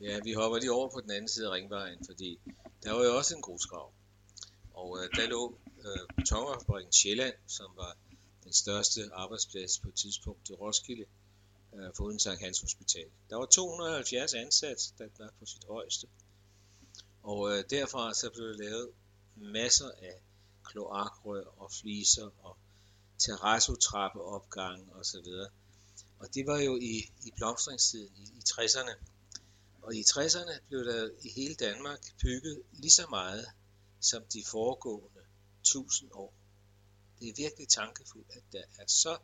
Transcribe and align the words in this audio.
Ja, 0.00 0.20
vi 0.20 0.32
hopper 0.32 0.58
lige 0.58 0.72
over 0.72 0.88
på 0.90 1.00
den 1.00 1.10
anden 1.10 1.28
side 1.28 1.46
af 1.46 1.52
ringvejen, 1.52 2.04
fordi 2.06 2.40
der 2.82 2.92
var 2.92 3.04
jo 3.04 3.16
også 3.16 3.36
en 3.36 3.42
grusgrav. 3.42 3.92
Og 4.74 4.98
øh, 4.98 5.16
der 5.16 5.28
lå 5.28 5.58
øh, 5.84 6.16
betonfabrikken 6.16 6.92
Sjælland, 6.92 7.34
som 7.46 7.72
var 7.76 7.96
den 8.44 8.52
største 8.52 9.00
arbejdsplads 9.12 9.78
på 9.78 9.88
et 9.88 9.94
tidspunkt 9.94 10.50
i 10.50 10.54
Roskilde, 10.54 11.04
øh, 11.74 11.90
foruden 11.96 12.18
Sankt 12.18 12.42
Hans 12.42 12.60
Hospital. 12.60 13.06
Der 13.30 13.36
var 13.36 13.46
270 13.46 14.34
ansat, 14.34 14.94
der 14.98 15.08
var 15.18 15.32
på 15.38 15.46
sit 15.46 15.64
højeste. 15.64 16.06
Og 17.22 17.50
øh, 17.52 17.64
derfra 17.70 18.14
så 18.14 18.30
blev 18.30 18.46
der 18.46 18.56
lavet 18.64 18.90
masser 19.36 19.90
af 20.02 20.22
kloakrør 20.64 21.44
og 21.56 21.72
fliser 21.72 22.30
og 22.42 22.56
terrassotrappeopgang 23.18 24.92
og 24.94 25.06
så 25.06 25.20
videre. 25.24 25.50
Og 26.18 26.34
det 26.34 26.46
var 26.46 26.58
jo 26.58 26.76
i, 26.76 27.10
i 27.24 27.32
blomstringstiden 27.36 28.12
i, 28.16 28.22
i 28.22 28.42
60'erne. 28.48 28.94
Og 29.86 29.94
i 29.94 30.02
60'erne 30.02 30.60
blev 30.68 30.84
der 30.84 31.10
i 31.22 31.28
hele 31.28 31.54
Danmark 31.54 32.00
bygget 32.22 32.62
lige 32.72 32.90
så 32.90 33.06
meget 33.10 33.46
som 34.00 34.24
de 34.24 34.44
foregående 34.46 35.24
tusind 35.64 36.10
år. 36.12 36.34
Det 37.18 37.28
er 37.28 37.32
virkelig 37.36 37.68
tankefuldt, 37.68 38.30
at 38.30 38.42
der 38.52 38.62
er 38.78 38.86
så, 38.86 39.18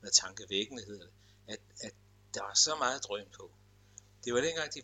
hvad 0.00 0.10
tankevækkende 0.10 0.84
hedder 0.84 1.04
det, 1.04 1.14
at, 1.46 1.60
at 1.80 1.94
der 2.34 2.42
var 2.42 2.54
så 2.54 2.76
meget 2.76 3.04
drøm 3.04 3.28
på. 3.36 3.54
Det 4.24 4.34
var 4.34 4.40
dengang, 4.40 4.74
de, 4.74 4.82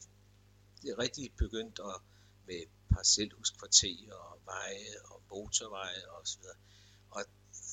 de 0.82 0.98
rigtig 0.98 1.34
begyndte 1.36 1.82
at, 1.82 2.00
med 2.46 2.62
parcelhuskvarterer 2.90 4.14
og 4.14 4.40
veje 4.44 4.94
og 5.04 5.22
motorveje 5.30 6.08
og 6.08 6.26
så 6.26 6.38
videre. 6.38 6.56
Og 7.10 7.24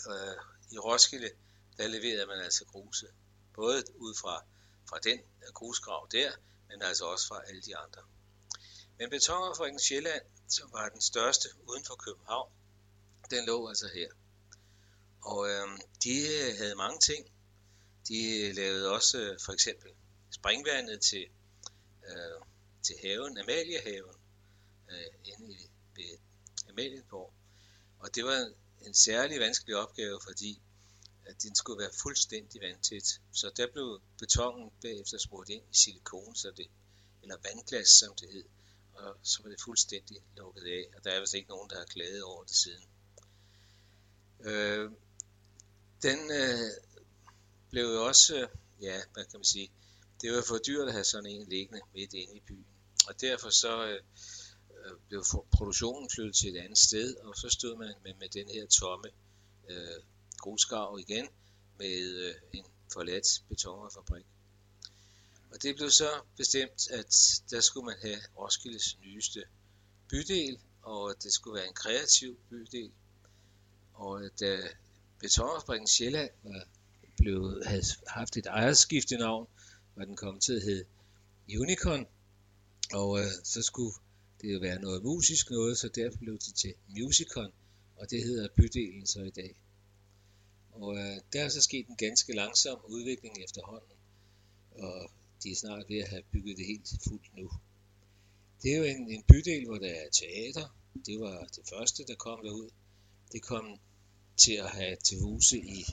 øh, 0.09 0.35
i 0.71 0.77
Roskilde, 0.77 1.29
der 1.77 1.87
leverede 1.87 2.25
man 2.25 2.39
altså 2.39 2.65
gruse. 2.65 3.07
Både 3.53 3.83
ud 3.95 4.15
fra, 4.15 4.43
fra 4.89 4.99
den 4.99 5.19
grusgrav 5.53 6.07
der, 6.11 6.31
men 6.69 6.81
altså 6.81 7.05
også 7.05 7.27
fra 7.27 7.41
alle 7.47 7.61
de 7.61 7.77
andre. 7.77 8.01
Men 8.97 9.09
betonfabrikken 9.09 9.79
Sjælland, 9.79 10.21
som 10.47 10.69
var 10.73 10.89
den 10.89 11.01
største 11.01 11.49
uden 11.67 11.85
for 11.85 11.95
København, 11.95 12.51
den 13.29 13.45
lå 13.45 13.67
altså 13.67 13.87
her. 13.93 14.09
Og 15.21 15.49
øhm, 15.49 15.73
øh, 15.73 15.79
de 16.03 16.15
havde 16.57 16.75
mange 16.75 16.99
ting. 16.99 17.31
De 18.07 18.47
øh, 18.47 18.55
lavede 18.55 18.91
også 18.91 19.17
øh, 19.17 19.39
for 19.45 19.53
eksempel 19.53 19.91
springvandet 20.31 21.01
til, 21.01 21.25
øh, 22.09 22.41
til 22.83 22.95
haven, 23.03 23.37
Amaliehaven, 23.37 24.15
øh, 24.91 25.05
inde 25.23 25.53
i, 25.53 25.69
ved 25.95 26.17
Amalienborg. 26.69 27.33
Og 27.99 28.15
det 28.15 28.25
var 28.25 28.51
en 28.81 28.93
særlig 28.93 29.39
vanskelig 29.39 29.75
opgave, 29.75 30.19
fordi 30.27 30.61
at 31.29 31.43
den 31.43 31.55
skulle 31.55 31.79
være 31.79 31.91
fuldstændig 32.03 32.61
vandtæt. 32.61 33.21
Så 33.31 33.51
der 33.57 33.67
blev 33.73 34.01
betongen 34.19 34.71
bagefter 34.81 35.17
smurt 35.17 35.49
ind 35.49 35.63
i 35.71 35.75
silikon, 35.77 36.35
så 36.35 36.51
det, 36.57 36.67
eller 37.21 37.37
vandglas, 37.43 37.89
som 37.89 38.15
det 38.15 38.29
hed, 38.29 38.43
og 38.93 39.17
så 39.23 39.43
var 39.43 39.49
det 39.49 39.61
fuldstændig 39.61 40.17
lukket 40.37 40.61
af, 40.61 40.83
og 40.95 41.03
der 41.03 41.11
er 41.11 41.19
vist 41.19 41.33
ikke 41.33 41.49
nogen, 41.49 41.69
der 41.69 41.77
har 41.77 41.85
klaget 41.85 42.23
over 42.23 42.43
det 42.43 42.55
siden. 42.55 42.83
Øh, 44.39 44.91
den 46.01 46.19
øh, 46.31 46.71
blev 47.69 47.83
jo 47.83 48.07
også, 48.07 48.35
øh, 48.41 48.47
ja, 48.81 49.01
hvad 49.13 49.25
kan 49.25 49.39
man 49.39 49.45
sige, 49.45 49.71
det 50.21 50.33
var 50.33 50.43
for 50.47 50.57
dyrt 50.57 50.87
at 50.87 50.93
have 50.93 51.03
sådan 51.03 51.25
en 51.25 51.49
liggende 51.49 51.81
midt 51.93 52.13
inde 52.13 52.35
i 52.35 52.39
byen. 52.47 52.65
Og 53.07 53.21
derfor 53.21 53.49
så 53.49 53.85
øh, 53.85 54.01
øh 54.85 54.95
blev 55.07 55.23
produktionen 55.51 56.09
flyttet 56.09 56.35
til 56.35 56.55
et 56.55 56.59
andet 56.59 56.77
sted, 56.77 57.15
og 57.15 57.35
så 57.35 57.49
stod 57.49 57.77
man 57.77 57.93
med, 58.03 58.13
med 58.13 58.29
den 58.29 58.49
her 58.49 58.67
tomme 58.67 59.09
øh, 59.69 60.03
grusgrav 60.39 60.99
igen 60.99 61.27
med 61.77 62.25
øh, 62.25 62.35
en 62.53 62.65
forladt 62.93 63.43
betonfabrik. 63.49 64.25
Og 65.51 65.63
det 65.63 65.75
blev 65.75 65.89
så 65.89 66.09
bestemt, 66.37 66.91
at 66.91 67.41
der 67.51 67.61
skulle 67.61 67.85
man 67.85 67.95
have 68.01 68.19
Roskildes 68.37 68.97
nyeste 69.01 69.43
bydel, 70.09 70.59
og 70.81 71.15
det 71.23 71.33
skulle 71.33 71.55
være 71.55 71.67
en 71.67 71.73
kreativ 71.73 72.39
bydel. 72.49 72.91
Og 73.93 74.29
da 74.39 74.57
betonfabrikken 75.19 75.87
Sjælland 75.87 76.31
var 76.43 76.63
blevet, 77.17 77.67
havde 77.67 77.83
haft 78.07 78.37
et 78.37 78.45
ejerskifte 78.45 79.17
navn, 79.17 79.47
var 79.95 80.05
den 80.05 80.15
kommet 80.15 80.43
til 80.43 80.53
at 80.53 80.63
hedde 80.63 80.85
Unicorn, 81.59 82.05
og 82.93 83.19
øh, 83.19 83.25
så 83.43 83.61
skulle 83.61 83.93
det 84.41 84.53
jo 84.53 84.59
være 84.59 84.81
noget 84.81 85.03
musisk 85.03 85.49
noget, 85.49 85.77
så 85.77 85.87
derfor 85.87 86.17
blev 86.17 86.33
det 86.33 86.55
til 86.55 86.73
Musicon, 86.87 87.51
og 87.95 88.09
det 88.09 88.23
hedder 88.23 88.47
bydelen 88.57 89.07
så 89.07 89.21
i 89.21 89.29
dag. 89.29 89.55
Og 90.71 90.97
øh, 90.97 91.17
der 91.33 91.43
er 91.43 91.49
så 91.49 91.61
sket 91.61 91.87
en 91.87 91.95
ganske 91.95 92.33
langsom 92.33 92.79
udvikling 92.87 93.43
efterhånden, 93.43 93.97
og 94.71 95.11
de 95.43 95.51
er 95.51 95.55
snart 95.55 95.89
ved 95.89 95.97
at 95.97 96.09
have 96.09 96.23
bygget 96.31 96.57
det 96.57 96.65
helt 96.65 96.89
fuldt 97.07 97.37
nu. 97.37 97.49
Det 98.63 98.73
er 98.73 98.77
jo 98.77 98.83
en, 98.83 99.11
en 99.11 99.23
bydel, 99.23 99.65
hvor 99.65 99.77
der 99.77 99.89
er 99.89 100.09
teater. 100.09 100.75
Det 101.05 101.19
var 101.19 101.45
det 101.55 101.63
første, 101.69 102.05
der 102.07 102.15
kom 102.15 102.39
derud. 102.43 102.69
Det 103.31 103.41
kom 103.41 103.79
til 104.37 104.53
at 104.53 104.69
have 104.69 104.95
til 104.95 105.17
huse 105.19 105.57
i, 105.57 105.85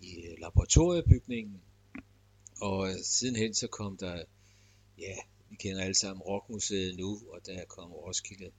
i 0.00 0.16
øh, 0.16 0.38
laboratoriebygningen. 0.38 1.60
Og 2.60 2.90
øh, 2.90 2.96
sidenhen 3.02 3.54
så 3.54 3.66
kom 3.66 3.96
der, 3.96 4.24
ja, 4.98 5.16
vi 5.50 5.56
kender 5.56 5.82
alle 5.82 5.94
sammen 5.94 6.22
Rockmuseet 6.22 6.96
nu, 6.96 7.22
og 7.28 7.46
der 7.46 7.64
kom 7.64 7.92
Roskilde 7.92 8.50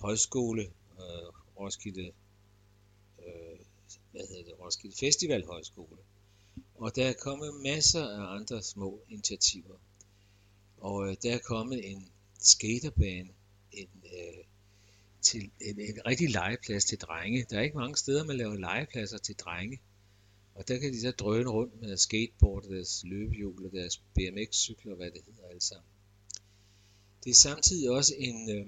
Højskole, 0.00 0.62
øh, 0.92 1.28
Roskilde 1.60 2.12
hvad 4.10 4.22
hedder 4.28 4.44
det, 4.44 4.60
Roskilde 4.60 4.96
Festival 4.96 5.46
Højskole. 5.46 5.98
Og 6.74 6.96
der 6.96 7.08
er 7.08 7.12
kommet 7.12 7.54
masser 7.62 8.04
af 8.04 8.36
andre 8.38 8.62
små 8.62 9.00
initiativer. 9.08 9.76
Og 10.76 11.08
øh, 11.08 11.16
der 11.22 11.34
er 11.34 11.38
kommet 11.38 11.90
en 11.90 12.08
skaterbane, 12.38 13.30
en, 13.72 13.88
øh, 14.04 14.44
til, 15.22 15.50
en, 15.60 15.80
en 15.80 16.06
rigtig 16.06 16.30
legeplads 16.30 16.84
til 16.84 16.98
drenge. 16.98 17.46
Der 17.50 17.58
er 17.58 17.62
ikke 17.62 17.76
mange 17.76 17.96
steder, 17.96 18.24
man 18.24 18.36
laver 18.36 18.54
legepladser 18.54 19.18
til 19.18 19.34
drenge. 19.34 19.80
Og 20.54 20.68
der 20.68 20.78
kan 20.78 20.92
de 20.92 21.00
så 21.00 21.10
drøne 21.10 21.50
rundt 21.50 21.80
med 21.80 21.96
skateboard, 21.96 22.62
deres 22.62 23.04
løbehjul 23.04 23.66
og 23.66 23.72
deres 23.72 24.02
BMX-cykler, 24.14 24.94
hvad 24.94 25.10
det 25.10 25.20
hedder 25.26 25.48
alt 25.48 25.62
sammen. 25.62 25.90
Det 27.24 27.30
er 27.30 27.34
samtidig 27.34 27.90
også 27.90 28.14
en, 28.18 28.50
øh, 28.50 28.66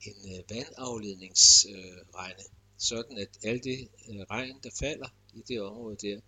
en 0.00 0.32
øh, 0.32 0.42
vandafledningsregne, 0.50 2.42
øh, 2.42 2.57
sådan 2.78 3.18
at 3.18 3.38
alt 3.42 3.64
det 3.64 3.88
øh, 4.08 4.20
regn, 4.20 4.60
der 4.62 4.70
falder 4.78 5.08
i 5.34 5.42
det 5.48 5.60
område 5.60 5.96
der, 5.96 6.20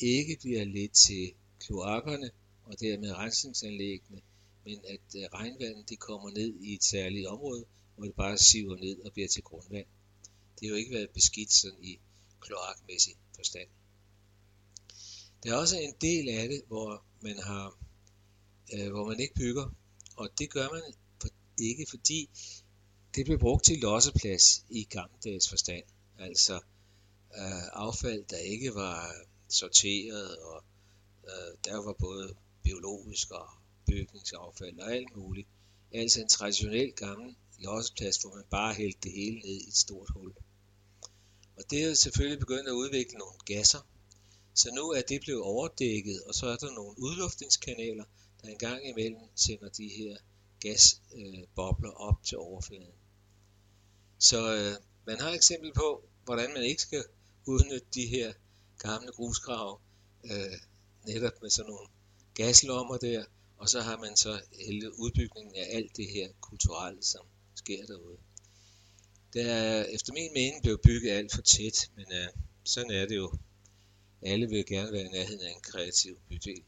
ikke 0.00 0.36
bliver 0.40 0.64
lidt 0.64 0.92
til 0.92 1.32
kloakkerne 1.60 2.30
og 2.64 2.80
dermed 2.80 3.12
rensningsanlæggene, 3.12 4.20
men 4.64 4.78
at 4.88 5.06
øh, 5.16 5.22
regnvandet 5.22 5.88
det 5.88 5.98
kommer 5.98 6.30
ned 6.30 6.54
i 6.60 6.74
et 6.74 6.84
særligt 6.84 7.26
område, 7.26 7.64
hvor 7.94 8.04
det 8.04 8.14
bare 8.14 8.38
siver 8.38 8.76
ned 8.76 9.00
og 9.00 9.12
bliver 9.12 9.28
til 9.28 9.42
grundvand. 9.42 9.86
Det 10.60 10.68
har 10.68 10.68
jo 10.68 10.74
ikke 10.74 10.94
været 10.94 11.10
beskidt 11.10 11.52
sådan 11.52 11.84
i 11.84 11.98
kloakmæssig 12.40 13.14
forstand. 13.36 13.68
Der 15.42 15.52
er 15.52 15.56
også 15.56 15.78
en 15.78 15.94
del 16.00 16.28
af 16.28 16.48
det, 16.48 16.62
hvor 16.66 17.04
man 17.20 17.38
har, 17.38 17.78
øh, 18.74 18.90
hvor 18.90 19.08
man 19.08 19.20
ikke 19.20 19.34
bygger, 19.34 19.74
og 20.16 20.28
det 20.38 20.50
gør 20.50 20.68
man 20.72 20.82
for, 21.20 21.28
ikke 21.58 21.86
fordi 21.90 22.30
det 23.14 23.24
blev 23.24 23.38
brugt 23.38 23.64
til 23.64 23.78
losseplads 23.78 24.64
i 24.70 24.84
gammeldags 24.84 25.48
forstand. 25.48 25.84
Altså 26.18 26.54
øh, 27.36 27.66
affald, 27.72 28.24
der 28.24 28.36
ikke 28.36 28.74
var 28.74 29.14
sorteret, 29.48 30.38
og 30.38 30.64
øh, 31.24 31.56
der 31.64 31.84
var 31.84 31.92
både 31.92 32.36
biologisk 32.62 33.30
og 33.30 33.48
bygningsaffald 33.86 34.80
og 34.80 34.92
alt 34.92 35.16
muligt. 35.16 35.48
Altså 35.92 36.20
en 36.20 36.28
traditionel 36.28 36.92
gammel 36.92 37.36
losseplads, 37.58 38.16
hvor 38.16 38.34
man 38.34 38.44
bare 38.50 38.74
hældte 38.74 39.00
det 39.02 39.12
hele 39.12 39.38
ned 39.38 39.60
i 39.60 39.68
et 39.68 39.76
stort 39.76 40.08
hul. 40.10 40.32
Og 41.56 41.70
det 41.70 41.84
er 41.84 41.94
selvfølgelig 41.94 42.38
begyndt 42.38 42.68
at 42.68 42.72
udvikle 42.72 43.18
nogle 43.18 43.38
gasser, 43.44 43.86
så 44.54 44.70
nu 44.74 44.90
er 44.90 45.02
det 45.02 45.20
blevet 45.20 45.42
overdækket, 45.42 46.22
og 46.22 46.34
så 46.34 46.46
er 46.46 46.56
der 46.56 46.74
nogle 46.74 46.98
udluftningskanaler, 46.98 48.04
der 48.42 48.48
engang 48.48 48.88
imellem 48.88 49.20
sender 49.34 49.68
de 49.68 49.88
her 49.88 50.16
gasbobler 50.60 51.90
øh, 51.90 52.08
op 52.08 52.24
til 52.24 52.38
overfladen. 52.38 53.03
Så 54.30 54.40
øh, 54.56 54.76
man 55.06 55.20
har 55.20 55.30
eksempel 55.30 55.72
på, 55.72 55.88
hvordan 56.24 56.50
man 56.54 56.62
ikke 56.62 56.82
skal 56.82 57.04
udnytte 57.46 57.86
de 57.94 58.06
her 58.06 58.32
gamle 58.78 59.12
grusgrave, 59.12 59.78
øh, 60.24 60.58
netop 61.06 61.32
med 61.42 61.50
sådan 61.50 61.70
nogle 61.70 61.88
gaslommer 62.34 62.96
der, 62.96 63.24
og 63.56 63.68
så 63.68 63.80
har 63.80 63.96
man 63.96 64.16
så 64.16 64.40
hele 64.66 64.98
udbygningen 64.98 65.54
af 65.56 65.66
alt 65.76 65.96
det 65.96 66.08
her 66.08 66.28
kulturelle, 66.40 67.02
som 67.02 67.26
sker 67.54 67.86
derude. 67.86 68.18
Der 69.34 69.52
er 69.52 69.84
efter 69.84 70.12
min 70.12 70.32
mening 70.34 70.62
blevet 70.62 70.80
bygget 70.80 71.10
alt 71.10 71.34
for 71.34 71.42
tæt, 71.42 71.90
men 71.96 72.06
øh, 72.12 72.28
sådan 72.64 72.90
er 72.90 73.06
det 73.06 73.16
jo. 73.16 73.32
Alle 74.22 74.48
vil 74.48 74.66
gerne 74.66 74.92
være 74.92 75.06
i 75.06 75.08
nærheden 75.08 75.40
af 75.40 75.50
en 75.50 75.62
kreativ 75.62 76.18
bydel. 76.28 76.62